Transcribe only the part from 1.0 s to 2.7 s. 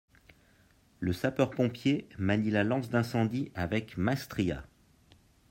sapeur pompier manie la